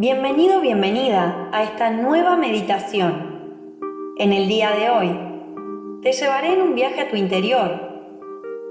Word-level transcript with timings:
Bienvenido, 0.00 0.60
bienvenida 0.60 1.48
a 1.50 1.64
esta 1.64 1.90
nueva 1.90 2.36
meditación. 2.36 3.74
En 4.16 4.32
el 4.32 4.46
día 4.46 4.70
de 4.70 4.90
hoy, 4.90 6.00
te 6.02 6.12
llevaré 6.12 6.52
en 6.52 6.62
un 6.62 6.76
viaje 6.76 7.00
a 7.00 7.10
tu 7.10 7.16
interior 7.16 7.80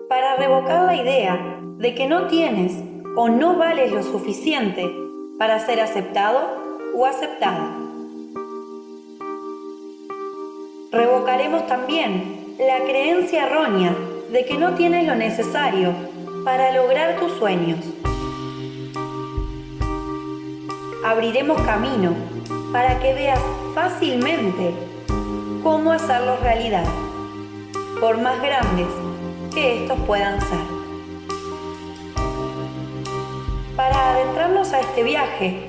para 0.07 0.37
revocar 0.37 0.85
la 0.85 0.95
idea 0.95 1.59
de 1.79 1.93
que 1.93 2.07
no 2.07 2.27
tienes 2.27 2.81
o 3.17 3.27
no 3.27 3.57
vales 3.57 3.91
lo 3.91 4.03
suficiente 4.03 4.89
para 5.37 5.59
ser 5.59 5.81
aceptado 5.81 6.39
o 6.95 7.05
aceptada. 7.05 7.75
Revocaremos 10.93 11.67
también 11.67 12.55
la 12.57 12.85
creencia 12.85 13.47
errónea 13.47 13.93
de 14.31 14.45
que 14.45 14.57
no 14.57 14.75
tienes 14.75 15.05
lo 15.05 15.15
necesario 15.15 15.91
para 16.45 16.71
lograr 16.71 17.19
tus 17.19 17.33
sueños 17.33 17.79
abriremos 21.03 21.61
camino 21.61 22.13
para 22.71 22.99
que 22.99 23.13
veas 23.13 23.39
fácilmente 23.73 24.73
cómo 25.63 25.91
hacerlos 25.91 26.39
realidad, 26.41 26.85
por 27.99 28.17
más 28.19 28.41
grandes 28.41 28.87
que 29.53 29.83
estos 29.83 29.99
puedan 30.01 30.39
ser. 30.41 30.77
Para 33.75 34.15
adentrarnos 34.15 34.73
a 34.73 34.79
este 34.79 35.03
viaje, 35.03 35.65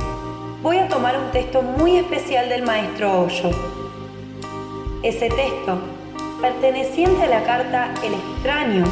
voy 0.62 0.78
a 0.78 0.88
tomar 0.88 1.18
un 1.18 1.30
texto 1.30 1.62
muy 1.62 1.96
especial 1.96 2.48
del 2.48 2.62
maestro 2.62 3.22
Osho. 3.22 3.50
Ese 5.02 5.28
texto, 5.28 5.78
perteneciente 6.40 7.24
a 7.24 7.28
la 7.28 7.42
carta 7.42 7.92
El 8.02 8.14
extraño 8.14 8.84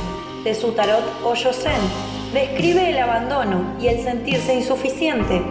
de 0.44 0.54
su 0.54 0.72
tarot 0.72 1.02
Osho 1.24 1.52
Zen, 1.52 1.72
describe 2.32 2.90
el 2.90 2.98
abandono 2.98 3.74
y 3.80 3.88
el 3.88 4.02
sentirse 4.02 4.54
insuficiente 4.54 5.42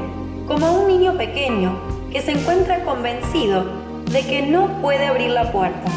como 0.48 0.72
un 0.74 0.88
niño 0.88 1.18
pequeño 1.18 1.76
que 2.12 2.22
se 2.22 2.32
encuentra 2.32 2.84
convencido 2.84 3.66
de 4.12 4.22
que 4.22 4.44
no 4.44 4.82
puede 4.82 5.06
abrir 5.06 5.32
la 5.32 5.52
puerta. 5.52 5.92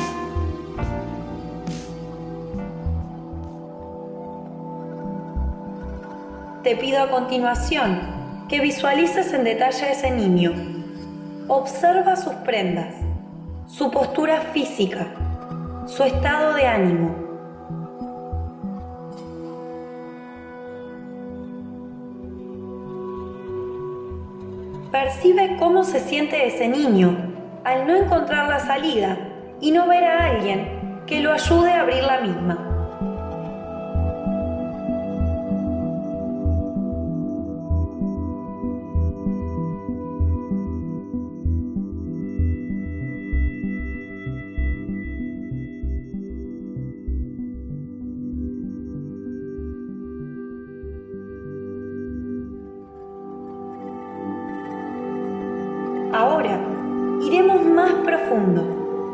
Te 6.63 6.77
pido 6.77 7.03
a 7.03 7.11
continuación 7.11 8.01
que 8.49 8.61
visualices 8.61 9.33
en 9.33 9.45
detalle 9.45 9.85
a 9.85 9.93
ese 9.93 10.11
niño. 10.11 10.53
Observa 11.49 12.17
sus 12.17 12.33
prendas, 12.35 12.95
su 13.67 13.91
postura 13.91 14.41
física, 14.53 15.07
su 15.87 16.05
estado 16.05 16.55
de 16.55 16.67
ánimo 16.67 17.28
Percibe 25.09 25.56
cómo 25.59 25.84
se 25.84 26.01
siente 26.01 26.47
ese 26.47 26.69
niño 26.69 27.17
al 27.64 27.87
no 27.87 27.97
encontrar 27.97 28.47
la 28.47 28.61
salida 28.61 29.17
y 29.59 29.70
no 29.70 29.89
ver 29.89 30.05
a 30.05 30.27
alguien 30.27 31.03
que 31.06 31.20
lo 31.20 31.33
ayude 31.33 31.73
a 31.73 31.81
abrir 31.81 32.03
la 32.03 32.20
misma. 32.20 32.78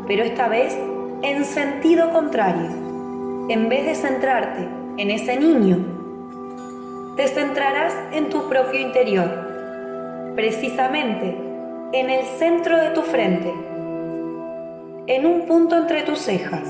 Pero 0.07 0.23
esta 0.23 0.47
vez 0.47 0.77
en 1.21 1.45
sentido 1.45 2.11
contrario. 2.11 2.69
En 3.49 3.69
vez 3.69 3.85
de 3.85 3.95
centrarte 3.95 4.67
en 4.97 5.11
ese 5.11 5.39
niño, 5.39 5.77
te 7.15 7.27
centrarás 7.27 7.93
en 8.11 8.29
tu 8.29 8.49
propio 8.49 8.79
interior, 8.79 9.29
precisamente 10.35 11.37
en 11.93 12.09
el 12.09 12.25
centro 12.25 12.77
de 12.77 12.89
tu 12.89 13.01
frente, 13.01 13.53
en 15.07 15.25
un 15.25 15.45
punto 15.47 15.77
entre 15.77 16.03
tus 16.03 16.19
cejas. 16.19 16.69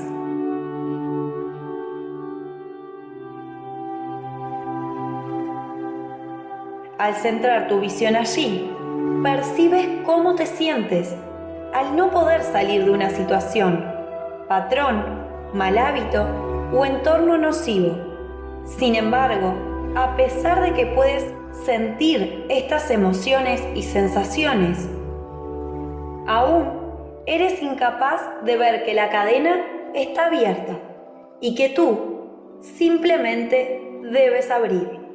Al 6.98 7.14
centrar 7.14 7.68
tu 7.68 7.80
visión 7.80 8.16
allí, 8.16 8.70
percibes 9.22 9.88
cómo 10.04 10.34
te 10.34 10.46
sientes 10.46 11.14
al 11.76 11.94
no 11.94 12.10
poder 12.10 12.42
salir 12.42 12.86
de 12.86 12.90
una 12.90 13.10
situación, 13.10 13.84
patrón, 14.48 15.04
mal 15.52 15.76
hábito 15.76 16.26
o 16.72 16.86
entorno 16.86 17.36
nocivo. 17.36 17.98
Sin 18.64 18.94
embargo, 18.94 19.52
a 19.94 20.16
pesar 20.16 20.62
de 20.62 20.72
que 20.72 20.86
puedes 20.86 21.30
sentir 21.66 22.46
estas 22.48 22.90
emociones 22.90 23.62
y 23.74 23.82
sensaciones, 23.82 24.88
aún 26.26 26.66
eres 27.26 27.60
incapaz 27.60 28.22
de 28.42 28.56
ver 28.56 28.82
que 28.84 28.94
la 28.94 29.10
cadena 29.10 29.62
está 29.94 30.28
abierta 30.28 30.78
y 31.42 31.54
que 31.54 31.68
tú 31.68 32.62
simplemente 32.62 34.00
debes 34.02 34.50
abrir. 34.50 35.05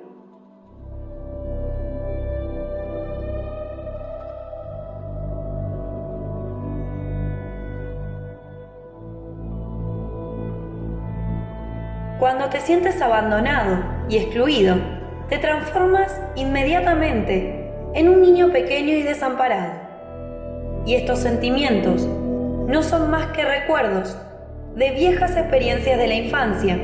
Cuando 12.22 12.50
te 12.50 12.60
sientes 12.60 13.02
abandonado 13.02 13.80
y 14.08 14.18
excluido, 14.18 14.76
te 15.28 15.40
transformas 15.40 16.22
inmediatamente 16.36 17.72
en 17.96 18.10
un 18.10 18.22
niño 18.22 18.52
pequeño 18.52 18.94
y 18.94 19.02
desamparado. 19.02 19.72
Y 20.86 20.94
estos 20.94 21.18
sentimientos 21.18 22.06
no 22.68 22.84
son 22.84 23.10
más 23.10 23.32
que 23.32 23.44
recuerdos 23.44 24.16
de 24.76 24.92
viejas 24.92 25.36
experiencias 25.36 25.98
de 25.98 26.06
la 26.06 26.14
infancia 26.14 26.78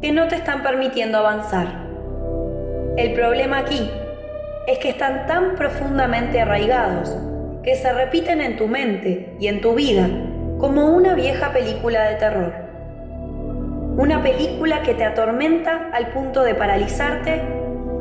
que 0.00 0.12
no 0.12 0.28
te 0.28 0.36
están 0.36 0.62
permitiendo 0.62 1.18
avanzar. 1.18 1.66
El 2.96 3.12
problema 3.12 3.58
aquí 3.58 3.90
es 4.66 4.78
que 4.78 4.88
están 4.88 5.26
tan 5.26 5.56
profundamente 5.56 6.40
arraigados 6.40 7.14
que 7.62 7.76
se 7.76 7.92
repiten 7.92 8.40
en 8.40 8.56
tu 8.56 8.66
mente 8.66 9.36
y 9.38 9.48
en 9.48 9.60
tu 9.60 9.74
vida 9.74 10.08
como 10.58 10.86
una 10.86 11.14
vieja 11.14 11.52
película 11.52 12.08
de 12.08 12.14
terror. 12.14 12.69
Una 13.96 14.22
película 14.22 14.82
que 14.82 14.94
te 14.94 15.04
atormenta 15.04 15.90
al 15.92 16.08
punto 16.08 16.42
de 16.42 16.54
paralizarte 16.54 17.42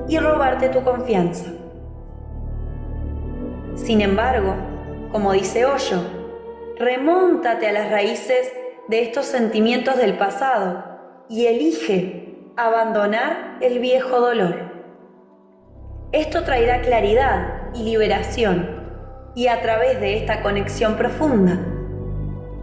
y 0.07 0.17
robarte 0.17 0.69
tu 0.69 0.83
confianza. 0.83 1.51
Sin 3.75 4.01
embargo, 4.01 4.55
como 5.11 5.33
dice 5.33 5.66
Hoyo, 5.66 6.01
remóntate 6.77 7.67
a 7.67 7.73
las 7.73 7.91
raíces 7.91 8.51
de 8.88 9.01
estos 9.01 9.25
sentimientos 9.25 9.97
del 9.97 10.17
pasado 10.17 10.83
y 11.27 11.47
elige 11.47 12.51
abandonar 12.56 13.57
el 13.61 13.79
viejo 13.79 14.19
dolor. 14.19 14.56
Esto 16.11 16.44
traerá 16.44 16.81
claridad 16.81 17.71
y 17.73 17.83
liberación 17.83 19.31
y 19.35 19.47
a 19.47 19.61
través 19.61 20.00
de 20.00 20.17
esta 20.17 20.41
conexión 20.41 20.95
profunda 20.95 21.59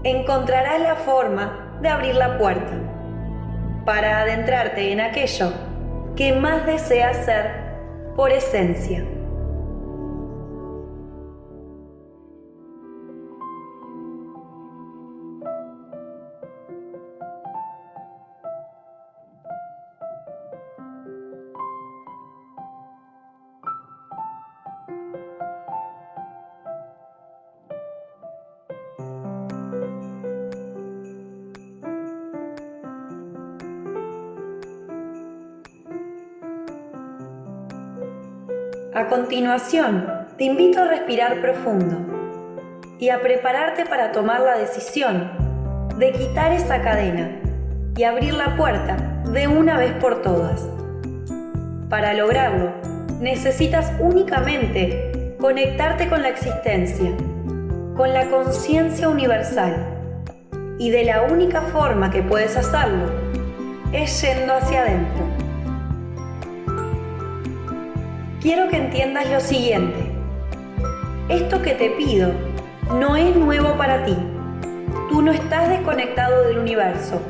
encontrarás 0.05 0.81
la 0.81 0.95
forma 0.95 1.79
de 1.81 1.89
abrir 1.89 2.15
la 2.15 2.39
puerta 2.39 2.86
para 3.87 4.21
adentrarte 4.21 4.93
en 4.93 5.01
aquello 5.01 5.53
que 6.17 6.35
más 6.35 6.67
deseas 6.67 7.25
ser 7.25 7.53
por 8.17 8.33
esencia. 8.33 9.16
A 38.97 39.09
continuación, 39.09 40.07
te 40.39 40.45
invito 40.45 40.81
a 40.81 40.87
respirar 40.87 41.43
profundo 41.43 41.99
y 42.99 43.11
a 43.11 43.21
prepararte 43.21 43.85
para 43.85 44.11
tomar 44.11 44.41
la 44.41 44.57
decisión 44.57 45.33
de 45.99 46.13
quitar 46.13 46.51
esa 46.53 46.81
cadena 46.81 47.31
y 47.95 48.05
abrir 48.05 48.33
la 48.33 48.57
puerta 48.57 48.97
de 49.31 49.49
una 49.49 49.77
vez 49.77 49.93
por 50.01 50.23
todas. 50.23 50.67
Para 51.91 52.15
lograrlo, 52.15 52.73
necesitas 53.21 53.93
únicamente 54.01 55.37
conectarte 55.39 56.09
con 56.09 56.23
la 56.23 56.31
existencia, 56.31 57.11
con 57.99 58.15
la 58.15 58.31
conciencia 58.31 59.11
universal. 59.11 59.77
Y 60.79 60.89
de 60.89 61.05
la 61.05 61.21
única 61.25 61.61
forma 61.61 62.11
que 62.11 62.23
puedes 62.23 62.57
hacerlo 62.57 63.11
es 63.93 64.23
yendo 64.23 64.55
hacia 64.55 64.81
adentro. 64.81 65.26
Quiero 68.41 68.69
que 68.69 68.77
entiendas 68.77 69.31
lo 69.31 69.41
siguiente. 69.41 69.99
Esto 71.29 71.63
que 71.63 71.73
te 71.73 71.91
pido 71.91 72.33
no 72.99 73.17
es 73.17 73.35
nuevo 73.35 73.77
para 73.79 74.05
ti. 74.05 74.15
Tú 75.09 75.23
no 75.23 75.33
estás 75.33 75.71
desconectado 75.71 76.45
del 76.45 76.59
universo. 76.59 77.21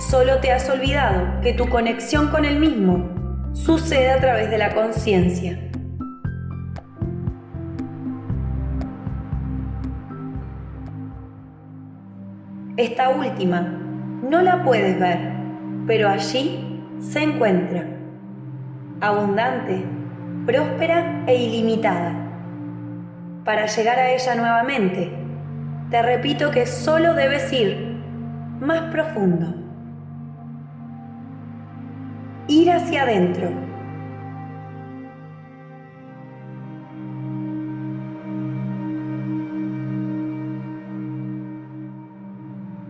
Solo 0.00 0.38
te 0.38 0.50
has 0.50 0.68
olvidado 0.70 1.40
que 1.42 1.52
tu 1.52 1.68
conexión 1.68 2.28
con 2.28 2.46
el 2.46 2.58
mismo 2.58 3.06
sucede 3.52 4.10
a 4.10 4.20
través 4.20 4.50
de 4.50 4.58
la 4.58 4.74
conciencia. 4.74 5.58
Esta 12.78 13.10
última 13.10 13.60
no 14.28 14.40
la 14.40 14.64
puedes 14.64 14.98
ver, 14.98 15.18
pero 15.86 16.08
allí 16.08 16.82
se 16.98 17.22
encuentra, 17.22 17.84
abundante, 19.00 19.84
próspera 20.46 21.24
e 21.26 21.36
ilimitada. 21.36 22.12
Para 23.44 23.66
llegar 23.66 23.98
a 23.98 24.10
ella 24.10 24.34
nuevamente, 24.34 25.10
te 25.90 26.02
repito 26.02 26.50
que 26.50 26.66
solo 26.66 27.14
debes 27.14 27.52
ir 27.52 28.02
más 28.60 28.90
profundo. 28.90 29.54
Ir 32.48 32.70
hacia 32.70 33.02
adentro. 33.02 33.50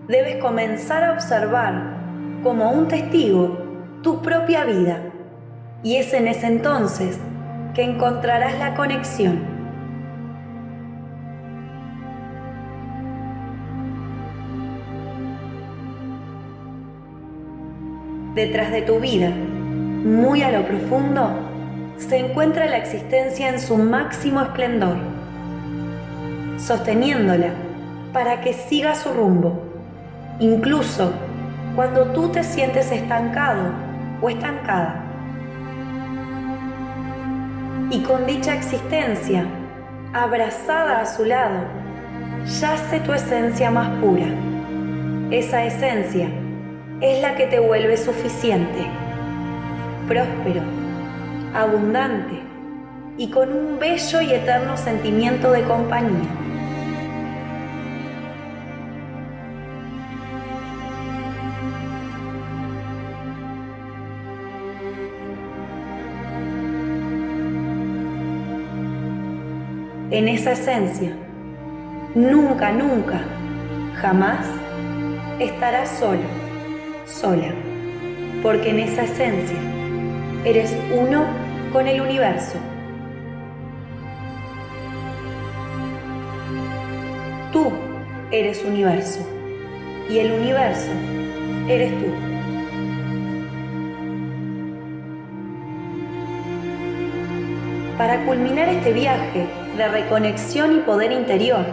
Debes 0.09 0.37
comenzar 0.37 1.03
a 1.05 1.13
observar 1.13 1.95
como 2.43 2.71
un 2.71 2.89
testigo 2.89 3.59
tu 4.03 4.21
propia 4.23 4.65
vida 4.65 4.99
y 5.83 5.97
es 5.97 6.13
en 6.13 6.29
ese 6.29 6.47
entonces 6.47 7.19
que 7.75 7.83
encontrarás 7.83 8.59
la 8.59 8.75
conexión. 8.75 9.41
Detrás 18.35 18.71
de 18.71 18.83
tu 18.83 19.01
vida, 19.01 19.31
muy 19.31 20.43
a 20.43 20.51
lo 20.51 20.67
profundo, 20.67 21.31
se 21.97 22.19
encuentra 22.19 22.67
la 22.67 22.79
existencia 22.79 23.49
en 23.49 23.61
su 23.61 23.77
máximo 23.77 24.41
esplendor, 24.41 24.97
sosteniéndola 26.59 27.51
para 28.13 28.41
que 28.41 28.53
siga 28.53 28.95
su 28.95 29.13
rumbo, 29.13 29.63
incluso 30.39 31.13
cuando 31.75 32.07
tú 32.07 32.29
te 32.29 32.45
sientes 32.45 32.93
estancado 32.93 33.63
o 34.21 34.29
estancada 34.29 35.04
y 37.91 38.03
con 38.03 38.27
dicha 38.27 38.55
existencia, 38.55 39.47
abrazada 40.13 41.01
a 41.01 41.07
su 41.07 41.25
lado, 41.25 41.65
yace 42.61 43.01
tu 43.01 43.13
esencia 43.13 43.71
más 43.71 43.89
pura. 44.01 44.27
Esa 45.31 45.65
esencia 45.65 46.29
es 47.01 47.21
la 47.21 47.35
que 47.37 47.47
te 47.47 47.59
vuelve 47.59 47.97
suficiente, 47.97 48.87
próspero, 50.09 50.63
abundante 51.55 52.43
y 53.17 53.31
con 53.31 53.53
un 53.53 53.79
bello 53.79 54.21
y 54.21 54.33
eterno 54.33 54.77
sentimiento 54.77 55.53
de 55.53 55.63
compañía. 55.63 56.44
En 70.15 70.29
esa 70.29 70.53
esencia. 70.53 71.11
Nunca, 72.15 72.71
nunca, 72.71 73.21
jamás 73.97 74.47
estarás 75.41 75.89
solo, 75.99 76.23
sola, 77.05 77.53
porque 78.41 78.71
en 78.71 78.79
esa 78.79 79.03
esencia 79.03 79.59
eres 80.45 80.73
uno 80.97 81.25
con 81.73 81.89
el 81.89 82.01
universo. 82.01 82.59
Tú 87.53 87.73
eres 88.31 88.65
universo 88.65 89.19
y 90.09 90.21
el 90.21 90.31
universo 90.31 90.93
eres 91.67 91.91
tú. 91.91 92.07
Para 97.99 98.25
culminar 98.27 98.69
este 98.69 98.93
viaje, 98.93 99.64
de 99.77 99.89
reconexión 99.89 100.77
y 100.77 100.81
poder 100.81 101.11
interior. 101.11 101.65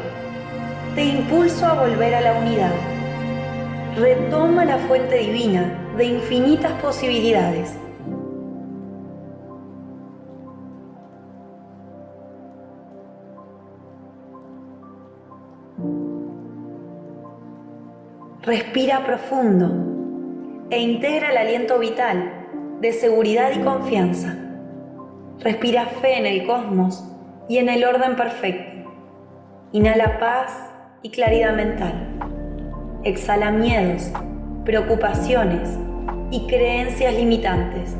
Te 0.95 1.05
impulso 1.05 1.65
a 1.65 1.73
volver 1.73 2.15
a 2.15 2.21
la 2.21 2.33
unidad. 2.33 2.71
Retoma 3.95 4.65
la 4.65 4.77
fuente 4.77 5.15
divina 5.17 5.93
de 5.97 6.05
infinitas 6.05 6.71
posibilidades. 6.81 7.77
Respira 18.41 19.05
profundo 19.05 19.69
e 20.71 20.79
integra 20.79 21.29
el 21.29 21.37
aliento 21.37 21.77
vital 21.77 22.47
de 22.81 22.91
seguridad 22.93 23.51
y 23.55 23.59
confianza. 23.59 24.35
Respira 25.39 25.85
fe 25.85 26.17
en 26.17 26.25
el 26.25 26.47
cosmos 26.47 27.10
y 27.51 27.57
en 27.57 27.67
el 27.67 27.83
orden 27.83 28.15
perfecto. 28.15 28.89
Inhala 29.73 30.19
paz 30.19 30.57
y 31.01 31.09
claridad 31.09 31.53
mental. 31.53 32.07
Exhala 33.03 33.51
miedos, 33.51 34.09
preocupaciones 34.63 35.77
y 36.31 36.47
creencias 36.47 37.13
limitantes. 37.13 37.93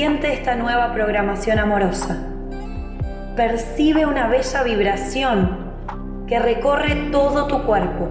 Siente 0.00 0.32
esta 0.32 0.56
nueva 0.56 0.94
programación 0.94 1.58
amorosa. 1.58 2.16
Percibe 3.36 4.06
una 4.06 4.28
bella 4.28 4.62
vibración 4.62 5.58
que 6.26 6.38
recorre 6.38 7.10
todo 7.12 7.46
tu 7.46 7.64
cuerpo 7.64 8.08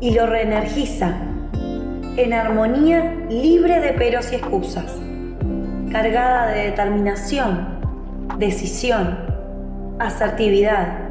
y 0.00 0.14
lo 0.14 0.24
reenergiza 0.26 1.16
en 2.16 2.32
armonía 2.32 3.14
libre 3.28 3.78
de 3.80 3.92
peros 3.92 4.32
y 4.32 4.36
excusas, 4.36 4.96
cargada 5.92 6.46
de 6.46 6.70
determinación, 6.70 7.78
decisión, 8.38 9.18
asertividad, 9.98 11.09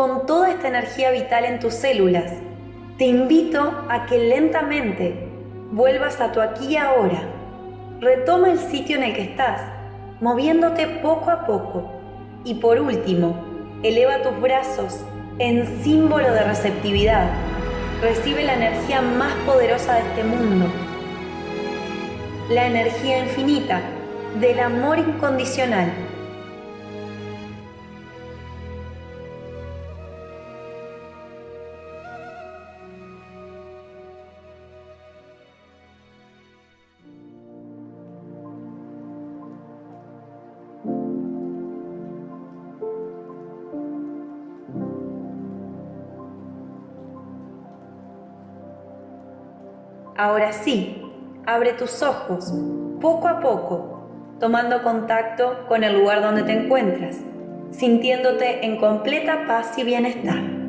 con 0.00 0.24
toda 0.24 0.48
esta 0.48 0.68
energía 0.68 1.10
vital 1.10 1.44
en 1.44 1.60
tus 1.60 1.74
células, 1.74 2.32
te 2.96 3.04
invito 3.04 3.84
a 3.90 4.06
que 4.06 4.16
lentamente 4.16 5.28
vuelvas 5.72 6.22
a 6.22 6.32
tu 6.32 6.40
aquí 6.40 6.68
y 6.68 6.76
ahora. 6.78 7.20
Retoma 8.00 8.50
el 8.50 8.58
sitio 8.58 8.96
en 8.96 9.02
el 9.02 9.14
que 9.14 9.24
estás, 9.24 9.60
moviéndote 10.22 10.86
poco 11.02 11.30
a 11.30 11.44
poco. 11.44 11.92
Y 12.44 12.54
por 12.54 12.80
último, 12.80 13.44
eleva 13.82 14.22
tus 14.22 14.40
brazos 14.40 15.04
en 15.38 15.66
símbolo 15.82 16.32
de 16.32 16.44
receptividad. 16.44 17.28
Recibe 18.00 18.42
la 18.42 18.54
energía 18.54 19.02
más 19.02 19.34
poderosa 19.44 19.96
de 19.96 20.00
este 20.00 20.24
mundo. 20.24 20.64
La 22.48 22.66
energía 22.66 23.18
infinita 23.18 23.82
del 24.40 24.60
amor 24.60 24.98
incondicional 24.98 25.92
Ahora 50.20 50.52
sí, 50.52 51.02
abre 51.46 51.72
tus 51.72 52.02
ojos 52.02 52.52
poco 53.00 53.26
a 53.26 53.40
poco, 53.40 54.36
tomando 54.38 54.82
contacto 54.82 55.64
con 55.66 55.82
el 55.82 55.98
lugar 55.98 56.20
donde 56.20 56.42
te 56.42 56.52
encuentras, 56.52 57.16
sintiéndote 57.70 58.66
en 58.66 58.76
completa 58.76 59.46
paz 59.46 59.78
y 59.78 59.84
bienestar. 59.84 60.59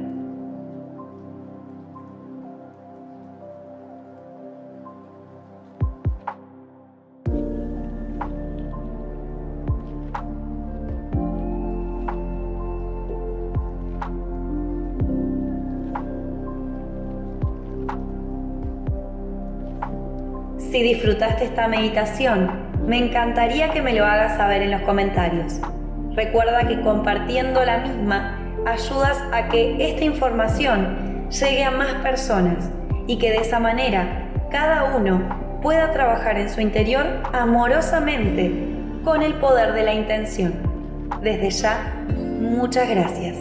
Si 20.72 20.82
disfrutaste 20.82 21.44
esta 21.44 21.68
meditación, 21.68 22.50
me 22.88 22.98
encantaría 22.98 23.74
que 23.74 23.82
me 23.82 23.92
lo 23.92 24.06
hagas 24.06 24.38
saber 24.38 24.62
en 24.62 24.72
los 24.72 24.82
comentarios. 24.84 25.60
Recuerda 26.16 26.66
que 26.66 26.80
compartiendo 26.80 27.66
la 27.66 27.80
misma 27.80 28.40
ayudas 28.66 29.22
a 29.34 29.50
que 29.50 29.76
esta 29.90 30.06
información 30.06 31.28
llegue 31.30 31.66
a 31.66 31.72
más 31.72 31.96
personas 31.96 32.72
y 33.06 33.18
que 33.18 33.32
de 33.32 33.40
esa 33.40 33.60
manera 33.60 34.30
cada 34.50 34.96
uno 34.96 35.60
pueda 35.62 35.92
trabajar 35.92 36.38
en 36.38 36.50
su 36.50 36.62
interior 36.62 37.06
amorosamente 37.34 38.54
con 39.04 39.24
el 39.24 39.34
poder 39.34 39.74
de 39.74 39.84
la 39.84 39.94
intención. 39.94 40.54
Desde 41.22 41.50
ya, 41.50 42.02
muchas 42.40 42.90
gracias. 42.90 43.36